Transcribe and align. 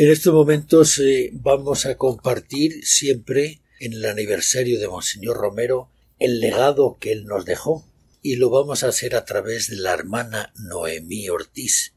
En 0.00 0.12
estos 0.12 0.32
momentos 0.32 1.00
eh, 1.00 1.30
vamos 1.32 1.84
a 1.84 1.96
compartir 1.96 2.86
siempre 2.86 3.62
en 3.80 3.94
el 3.94 4.04
aniversario 4.04 4.78
de 4.78 4.86
Monseñor 4.86 5.36
Romero 5.36 5.90
el 6.20 6.38
legado 6.38 6.98
que 7.00 7.10
él 7.10 7.24
nos 7.24 7.44
dejó 7.44 7.84
y 8.22 8.36
lo 8.36 8.48
vamos 8.48 8.84
a 8.84 8.90
hacer 8.90 9.16
a 9.16 9.24
través 9.24 9.70
de 9.70 9.74
la 9.74 9.92
hermana 9.92 10.52
Noemí 10.54 11.28
Ortiz, 11.30 11.94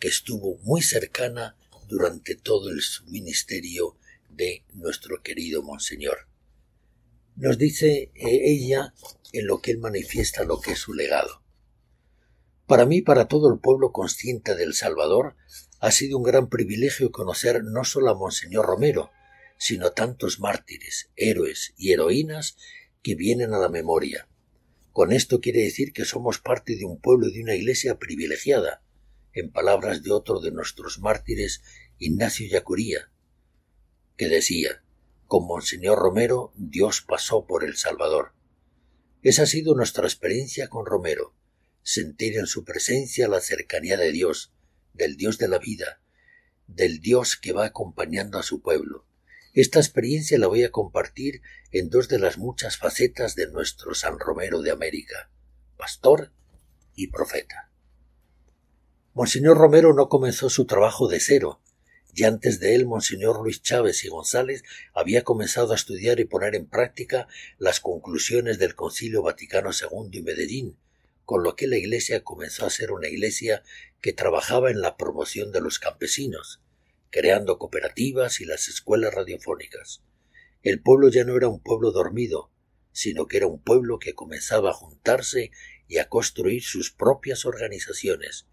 que 0.00 0.08
estuvo 0.08 0.58
muy 0.64 0.82
cercana 0.82 1.56
durante 1.86 2.34
todo 2.34 2.68
el 2.68 2.80
ministerio 3.06 3.96
de 4.28 4.64
nuestro 4.74 5.22
querido 5.22 5.62
Monseñor. 5.62 6.26
Nos 7.36 7.56
dice 7.58 8.10
eh, 8.12 8.40
ella 8.42 8.92
en 9.32 9.46
lo 9.46 9.60
que 9.60 9.70
él 9.70 9.78
manifiesta 9.78 10.42
lo 10.42 10.60
que 10.60 10.72
es 10.72 10.80
su 10.80 10.94
legado. 10.94 11.44
Para 12.66 12.86
mí, 12.86 13.02
para 13.02 13.28
todo 13.28 13.52
el 13.52 13.60
pueblo 13.60 13.92
consciente 13.92 14.56
del 14.56 14.74
Salvador, 14.74 15.36
ha 15.80 15.90
sido 15.90 16.18
un 16.18 16.22
gran 16.22 16.48
privilegio 16.48 17.10
conocer 17.10 17.64
no 17.64 17.84
solo 17.84 18.10
a 18.10 18.14
Monseñor 18.14 18.66
Romero, 18.66 19.10
sino 19.56 19.92
tantos 19.92 20.38
mártires, 20.38 21.10
héroes 21.16 21.74
y 21.76 21.92
heroínas 21.92 22.56
que 23.02 23.14
vienen 23.14 23.54
a 23.54 23.58
la 23.58 23.70
memoria. 23.70 24.28
Con 24.92 25.12
esto 25.12 25.40
quiere 25.40 25.62
decir 25.62 25.92
que 25.92 26.04
somos 26.04 26.38
parte 26.38 26.76
de 26.76 26.84
un 26.84 27.00
pueblo 27.00 27.28
y 27.28 27.32
de 27.32 27.42
una 27.42 27.54
iglesia 27.54 27.98
privilegiada, 27.98 28.82
en 29.32 29.50
palabras 29.50 30.02
de 30.02 30.12
otro 30.12 30.40
de 30.40 30.50
nuestros 30.50 30.98
mártires, 30.98 31.62
Ignacio 31.98 32.46
Yacuría, 32.48 33.10
que 34.16 34.28
decía 34.28 34.82
con 35.26 35.46
Monseñor 35.46 35.98
Romero 35.98 36.52
Dios 36.56 37.02
pasó 37.02 37.46
por 37.46 37.64
El 37.64 37.76
Salvador. 37.76 38.32
Esa 39.22 39.44
ha 39.44 39.46
sido 39.46 39.74
nuestra 39.76 40.04
experiencia 40.04 40.68
con 40.68 40.84
Romero, 40.84 41.34
sentir 41.82 42.36
en 42.36 42.46
su 42.46 42.64
presencia 42.64 43.28
la 43.28 43.40
cercanía 43.40 43.96
de 43.96 44.10
Dios, 44.10 44.52
del 45.00 45.16
Dios 45.16 45.38
de 45.38 45.48
la 45.48 45.58
vida, 45.58 46.02
del 46.66 47.00
Dios 47.00 47.36
que 47.36 47.52
va 47.52 47.64
acompañando 47.64 48.38
a 48.38 48.42
su 48.42 48.60
pueblo. 48.60 49.06
Esta 49.54 49.78
experiencia 49.78 50.38
la 50.38 50.46
voy 50.46 50.62
a 50.62 50.70
compartir 50.70 51.40
en 51.72 51.88
dos 51.88 52.08
de 52.08 52.18
las 52.18 52.36
muchas 52.36 52.76
facetas 52.76 53.34
de 53.34 53.50
nuestro 53.50 53.94
San 53.94 54.18
Romero 54.18 54.60
de 54.60 54.70
América, 54.70 55.30
pastor 55.78 56.32
y 56.94 57.06
profeta. 57.06 57.70
Monseñor 59.14 59.56
Romero 59.56 59.94
no 59.94 60.10
comenzó 60.10 60.50
su 60.50 60.66
trabajo 60.66 61.08
de 61.08 61.20
cero, 61.20 61.62
y 62.12 62.24
antes 62.24 62.60
de 62.60 62.74
él 62.74 62.84
Monseñor 62.84 63.42
Luis 63.42 63.62
Chávez 63.62 64.04
y 64.04 64.08
González 64.08 64.64
había 64.92 65.24
comenzado 65.24 65.72
a 65.72 65.76
estudiar 65.76 66.20
y 66.20 66.26
poner 66.26 66.54
en 66.54 66.66
práctica 66.66 67.26
las 67.56 67.80
conclusiones 67.80 68.58
del 68.58 68.74
Concilio 68.74 69.22
Vaticano 69.22 69.70
II 69.70 70.10
y 70.12 70.22
Medellín, 70.22 70.76
con 71.24 71.42
lo 71.42 71.56
que 71.56 71.68
la 71.68 71.78
Iglesia 71.78 72.22
comenzó 72.22 72.66
a 72.66 72.70
ser 72.70 72.92
una 72.92 73.08
Iglesia 73.08 73.62
que 74.00 74.12
trabajaba 74.12 74.70
en 74.70 74.80
la 74.80 74.96
promoción 74.96 75.52
de 75.52 75.60
los 75.60 75.78
campesinos, 75.78 76.62
creando 77.10 77.58
cooperativas 77.58 78.40
y 78.40 78.44
las 78.44 78.68
escuelas 78.68 79.12
radiofónicas. 79.14 80.02
El 80.62 80.80
pueblo 80.80 81.08
ya 81.08 81.24
no 81.24 81.36
era 81.36 81.48
un 81.48 81.60
pueblo 81.60 81.90
dormido, 81.90 82.50
sino 82.92 83.26
que 83.26 83.38
era 83.38 83.46
un 83.46 83.62
pueblo 83.62 83.98
que 83.98 84.14
comenzaba 84.14 84.70
a 84.70 84.74
juntarse 84.74 85.50
y 85.88 85.98
a 85.98 86.08
construir 86.08 86.62
sus 86.62 86.90
propias 86.92 87.44
organizaciones, 87.44 88.46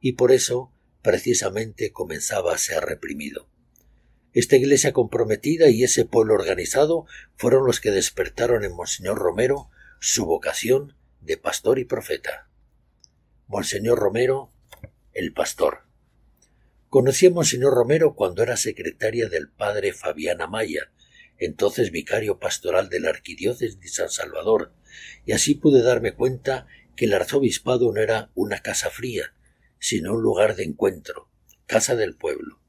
y 0.00 0.12
por 0.12 0.32
eso 0.32 0.72
precisamente 1.02 1.92
comenzaba 1.92 2.54
a 2.54 2.58
ser 2.58 2.84
reprimido. 2.84 3.48
Esta 4.32 4.56
iglesia 4.56 4.92
comprometida 4.92 5.68
y 5.68 5.84
ese 5.84 6.04
pueblo 6.04 6.34
organizado 6.34 7.06
fueron 7.36 7.66
los 7.66 7.80
que 7.80 7.90
despertaron 7.90 8.64
en 8.64 8.74
Monseñor 8.74 9.18
Romero 9.18 9.70
su 10.00 10.26
vocación 10.26 10.94
de 11.20 11.36
pastor 11.38 11.78
y 11.78 11.84
profeta. 11.84 12.48
Monseñor 13.46 13.98
Romero, 13.98 14.52
el 15.18 15.32
pastor. 15.32 15.80
Conocí 16.88 17.26
a 17.26 17.30
Monseñor 17.30 17.74
Romero 17.74 18.14
cuando 18.14 18.44
era 18.44 18.56
secretaria 18.56 19.28
del 19.28 19.48
padre 19.50 19.92
Fabián 19.92 20.40
Amaya, 20.40 20.92
entonces 21.38 21.90
vicario 21.90 22.38
pastoral 22.38 22.88
de 22.88 23.00
la 23.00 23.10
arquidiócesis 23.10 23.80
de 23.80 23.88
San 23.88 24.10
Salvador, 24.10 24.72
y 25.26 25.32
así 25.32 25.56
pude 25.56 25.82
darme 25.82 26.12
cuenta 26.12 26.68
que 26.94 27.06
el 27.06 27.14
arzobispado 27.14 27.92
no 27.92 28.00
era 28.00 28.30
una 28.36 28.60
casa 28.60 28.90
fría, 28.90 29.34
sino 29.80 30.14
un 30.14 30.22
lugar 30.22 30.54
de 30.54 30.62
encuentro, 30.62 31.28
casa 31.66 31.96
del 31.96 32.14
pueblo, 32.14 32.60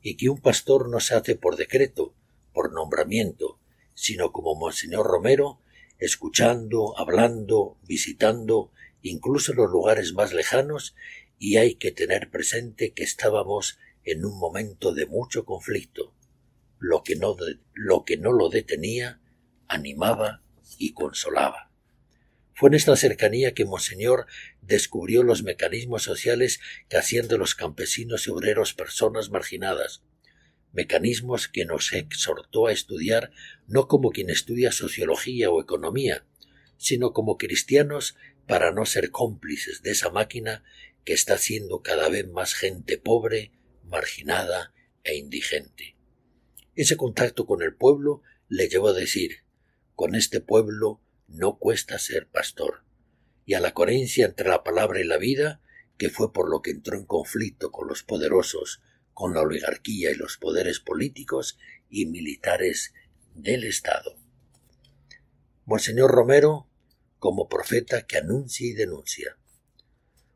y 0.00 0.16
que 0.16 0.28
un 0.28 0.40
pastor 0.40 0.88
no 0.88 0.98
se 0.98 1.14
hace 1.14 1.36
por 1.36 1.54
decreto, 1.54 2.16
por 2.52 2.72
nombramiento, 2.72 3.60
sino 3.94 4.32
como 4.32 4.56
Monseñor 4.56 5.06
Romero, 5.06 5.60
escuchando, 6.00 6.98
hablando, 6.98 7.78
visitando, 7.86 8.72
incluso 9.02 9.52
los 9.52 9.70
lugares 9.70 10.14
más 10.14 10.32
lejanos, 10.32 10.96
y 11.42 11.56
hay 11.56 11.74
que 11.74 11.90
tener 11.90 12.30
presente 12.30 12.92
que 12.92 13.02
estábamos 13.02 13.76
en 14.04 14.24
un 14.24 14.38
momento 14.38 14.94
de 14.94 15.06
mucho 15.06 15.44
conflicto. 15.44 16.14
Lo 16.78 17.02
que 17.02 17.16
no, 17.16 17.34
lo, 17.74 18.04
que 18.04 18.16
no 18.16 18.30
lo 18.30 18.48
detenía, 18.48 19.20
animaba 19.66 20.44
y 20.78 20.92
consolaba. 20.92 21.72
Fue 22.54 22.68
en 22.68 22.74
esta 22.74 22.94
cercanía 22.94 23.54
que 23.54 23.64
Monseñor 23.64 24.26
descubrió 24.60 25.24
los 25.24 25.42
mecanismos 25.42 26.04
sociales 26.04 26.60
que 26.88 26.96
hacían 26.96 27.26
de 27.26 27.38
los 27.38 27.56
campesinos 27.56 28.28
y 28.28 28.30
obreros 28.30 28.72
personas 28.72 29.30
marginadas, 29.30 30.04
mecanismos 30.72 31.48
que 31.48 31.64
nos 31.64 31.92
exhortó 31.92 32.68
a 32.68 32.72
estudiar 32.72 33.32
no 33.66 33.88
como 33.88 34.12
quien 34.12 34.30
estudia 34.30 34.70
sociología 34.70 35.50
o 35.50 35.60
economía, 35.60 36.24
sino 36.76 37.12
como 37.12 37.36
cristianos 37.36 38.14
para 38.46 38.70
no 38.70 38.86
ser 38.86 39.10
cómplices 39.10 39.82
de 39.82 39.90
esa 39.90 40.10
máquina 40.10 40.62
que 41.04 41.12
está 41.12 41.34
haciendo 41.34 41.82
cada 41.82 42.08
vez 42.08 42.28
más 42.28 42.54
gente 42.54 42.98
pobre, 42.98 43.52
marginada 43.84 44.72
e 45.04 45.16
indigente. 45.16 45.96
Ese 46.74 46.96
contacto 46.96 47.46
con 47.46 47.62
el 47.62 47.74
pueblo 47.74 48.22
le 48.48 48.68
llevó 48.68 48.88
a 48.88 48.94
decir 48.94 49.42
con 49.94 50.14
este 50.14 50.40
pueblo 50.40 51.00
no 51.28 51.58
cuesta 51.58 51.98
ser 51.98 52.26
pastor, 52.26 52.84
y 53.44 53.54
a 53.54 53.60
la 53.60 53.72
coherencia 53.72 54.26
entre 54.26 54.48
la 54.48 54.64
palabra 54.64 55.00
y 55.00 55.04
la 55.04 55.18
vida, 55.18 55.60
que 55.98 56.10
fue 56.10 56.32
por 56.32 56.50
lo 56.50 56.62
que 56.62 56.70
entró 56.70 56.96
en 56.98 57.04
conflicto 57.04 57.70
con 57.70 57.88
los 57.88 58.02
poderosos 58.02 58.80
con 59.14 59.34
la 59.34 59.42
oligarquía 59.42 60.10
y 60.10 60.14
los 60.14 60.38
poderes 60.38 60.80
políticos 60.80 61.58
y 61.90 62.06
militares 62.06 62.94
del 63.34 63.64
Estado. 63.64 64.16
Monseñor 65.64 66.10
Romero, 66.10 66.66
como 67.18 67.48
profeta 67.48 68.06
que 68.06 68.18
anuncia 68.18 68.66
y 68.66 68.72
denuncia. 68.72 69.36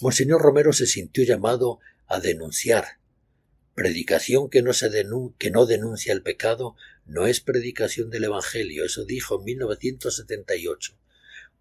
Monseñor 0.00 0.40
Romero 0.40 0.72
se 0.72 0.86
sintió 0.86 1.24
llamado 1.24 1.80
a 2.06 2.20
denunciar. 2.20 2.98
Predicación 3.74 4.48
que 4.48 4.62
no, 4.62 4.72
se 4.72 4.88
no 5.04 5.66
denuncia 5.66 6.12
el 6.12 6.22
pecado 6.22 6.76
no 7.04 7.26
es 7.26 7.40
predicación 7.40 8.08
del 8.10 8.24
Evangelio, 8.24 8.84
eso 8.84 9.04
dijo 9.04 9.38
en 9.38 9.44
1978. 9.44 10.96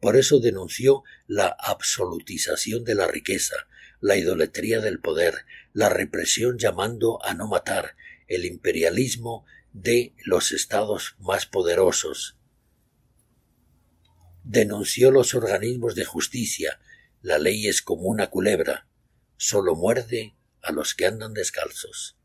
Por 0.00 0.16
eso 0.16 0.38
denunció 0.38 1.02
la 1.26 1.46
absolutización 1.46 2.84
de 2.84 2.94
la 2.94 3.06
riqueza, 3.06 3.56
la 4.00 4.16
idolatría 4.16 4.80
del 4.80 5.00
poder, 5.00 5.46
la 5.72 5.88
represión 5.88 6.58
llamando 6.58 7.24
a 7.24 7.32
no 7.32 7.48
matar, 7.48 7.96
el 8.28 8.44
imperialismo 8.44 9.46
de 9.72 10.14
los 10.24 10.52
estados 10.52 11.16
más 11.20 11.46
poderosos. 11.46 12.36
Denunció 14.44 15.10
los 15.10 15.34
organismos 15.34 15.94
de 15.94 16.04
justicia, 16.04 16.80
la 17.26 17.40
ley 17.40 17.66
es 17.66 17.82
como 17.82 18.02
una 18.02 18.30
culebra, 18.30 18.86
solo 19.36 19.74
muerde 19.74 20.36
a 20.62 20.70
los 20.70 20.94
que 20.94 21.06
andan 21.06 21.34
descalzos. 21.34 22.16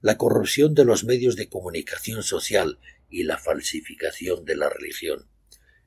La 0.00 0.16
corrupción 0.16 0.74
de 0.74 0.86
los 0.86 1.04
medios 1.04 1.36
de 1.36 1.50
comunicación 1.50 2.22
social 2.22 2.78
y 3.10 3.24
la 3.24 3.36
falsificación 3.36 4.46
de 4.46 4.56
la 4.56 4.70
religión. 4.70 5.28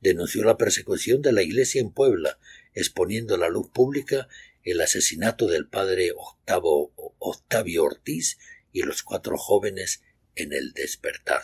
Denunció 0.00 0.44
la 0.44 0.56
persecución 0.56 1.20
de 1.20 1.32
la 1.32 1.42
Iglesia 1.42 1.80
en 1.80 1.90
Puebla, 1.90 2.38
exponiendo 2.74 3.34
a 3.34 3.38
la 3.38 3.48
luz 3.48 3.70
pública 3.70 4.28
el 4.62 4.80
asesinato 4.82 5.48
del 5.48 5.66
padre 5.66 6.12
Octavio 7.18 7.82
Ortiz 7.82 8.38
y 8.70 8.82
los 8.82 9.02
cuatro 9.02 9.36
jóvenes 9.36 10.04
en 10.36 10.52
el 10.52 10.74
despertar. 10.74 11.42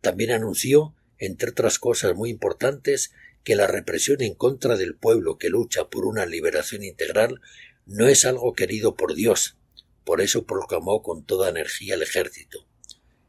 También 0.00 0.30
anunció, 0.30 0.96
entre 1.18 1.50
otras 1.50 1.78
cosas 1.78 2.14
muy 2.14 2.30
importantes, 2.30 3.12
que 3.44 3.56
la 3.56 3.66
represión 3.66 4.22
en 4.22 4.34
contra 4.34 4.76
del 4.76 4.96
pueblo 4.96 5.38
que 5.38 5.48
lucha 5.48 5.88
por 5.88 6.04
una 6.04 6.26
liberación 6.26 6.82
integral 6.84 7.40
no 7.86 8.08
es 8.08 8.24
algo 8.24 8.52
querido 8.52 8.94
por 8.94 9.14
Dios. 9.14 9.56
Por 10.04 10.20
eso 10.20 10.46
proclamó 10.46 11.02
con 11.02 11.24
toda 11.24 11.48
energía 11.48 11.94
el 11.94 12.02
ejército. 12.02 12.66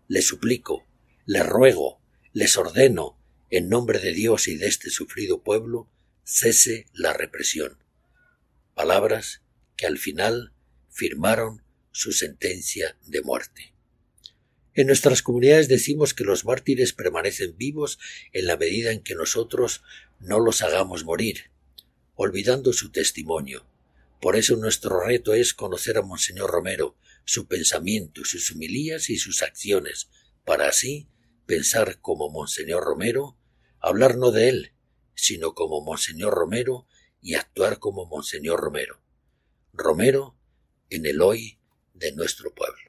Le 0.07 0.21
suplico, 0.21 0.85
le 1.25 1.43
ruego, 1.43 2.01
les 2.33 2.57
ordeno, 2.57 3.17
en 3.49 3.69
nombre 3.69 3.99
de 3.99 4.13
Dios 4.13 4.47
y 4.47 4.57
de 4.57 4.67
este 4.67 4.89
sufrido 4.89 5.43
pueblo, 5.43 5.89
cese 6.23 6.85
la 6.93 7.13
represión 7.13 7.79
palabras 8.79 9.41
que 9.75 9.87
al 9.87 9.97
final 9.97 10.53
firmaron 10.89 11.65
su 11.91 12.13
sentencia 12.13 12.97
de 13.05 13.21
muerte. 13.21 13.73
En 14.79 14.87
nuestras 14.87 15.21
comunidades 15.21 15.67
decimos 15.67 16.13
que 16.13 16.23
los 16.23 16.45
mártires 16.45 16.93
permanecen 16.93 17.57
vivos 17.57 17.99
en 18.31 18.45
la 18.45 18.55
medida 18.55 18.93
en 18.93 19.03
que 19.03 19.13
nosotros 19.13 19.83
no 20.21 20.39
los 20.39 20.61
hagamos 20.61 21.03
morir, 21.03 21.51
olvidando 22.15 22.71
su 22.71 22.89
testimonio. 22.89 23.67
Por 24.21 24.37
eso 24.37 24.55
nuestro 24.55 25.01
reto 25.01 25.33
es 25.33 25.53
conocer 25.53 25.97
a 25.97 26.01
Monseñor 26.01 26.49
Romero, 26.49 26.95
su 27.25 27.45
pensamiento, 27.45 28.23
sus 28.23 28.51
humilías 28.51 29.09
y 29.09 29.17
sus 29.17 29.41
acciones, 29.41 30.07
para 30.45 30.69
así 30.69 31.09
pensar 31.45 31.99
como 31.99 32.29
Monseñor 32.29 32.81
Romero, 32.81 33.37
hablar 33.81 34.15
no 34.15 34.31
de 34.31 34.47
él, 34.47 34.71
sino 35.13 35.55
como 35.55 35.81
Monseñor 35.81 36.33
Romero 36.33 36.87
y 37.21 37.33
actuar 37.33 37.79
como 37.79 38.05
Monseñor 38.05 38.61
Romero. 38.61 39.01
Romero 39.73 40.37
en 40.89 41.05
el 41.05 41.21
hoy 41.21 41.59
de 41.93 42.13
nuestro 42.13 42.55
pueblo. 42.55 42.88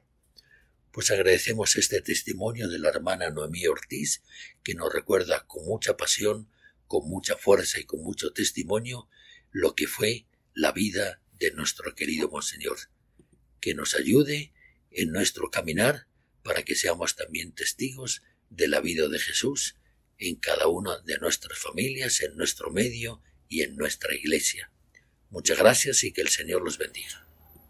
Pues 0.91 1.09
agradecemos 1.09 1.77
este 1.77 2.01
testimonio 2.01 2.67
de 2.67 2.77
la 2.77 2.89
hermana 2.89 3.29
Noemí 3.29 3.65
Ortiz, 3.65 4.21
que 4.61 4.75
nos 4.75 4.91
recuerda 4.91 5.47
con 5.47 5.65
mucha 5.65 5.95
pasión, 5.95 6.49
con 6.85 7.07
mucha 7.07 7.37
fuerza 7.37 7.79
y 7.79 7.85
con 7.85 8.01
mucho 8.01 8.33
testimonio 8.33 9.07
lo 9.51 9.73
que 9.73 9.87
fue 9.87 10.25
la 10.53 10.73
vida 10.73 11.21
de 11.39 11.51
nuestro 11.51 11.95
querido 11.95 12.29
Monseñor. 12.29 12.77
Que 13.61 13.73
nos 13.73 13.95
ayude 13.95 14.53
en 14.89 15.11
nuestro 15.11 15.49
caminar 15.49 16.07
para 16.43 16.63
que 16.63 16.75
seamos 16.75 17.15
también 17.15 17.53
testigos 17.53 18.21
de 18.49 18.67
la 18.67 18.81
vida 18.81 19.07
de 19.07 19.19
Jesús 19.19 19.77
en 20.17 20.35
cada 20.35 20.67
una 20.67 20.99
de 20.99 21.17
nuestras 21.19 21.57
familias, 21.57 22.19
en 22.19 22.35
nuestro 22.35 22.69
medio 22.69 23.21
y 23.47 23.61
en 23.61 23.77
nuestra 23.77 24.13
iglesia. 24.13 24.71
Muchas 25.29 25.57
gracias 25.57 26.03
y 26.03 26.11
que 26.11 26.21
el 26.21 26.29
Señor 26.29 26.61
los 26.63 26.77
bendiga. 26.77 27.30